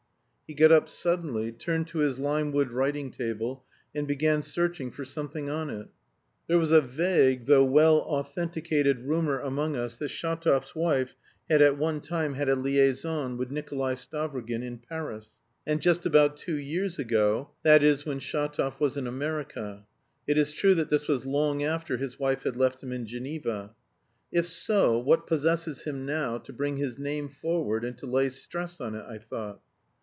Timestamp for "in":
14.61-14.79, 18.97-19.07, 22.91-23.05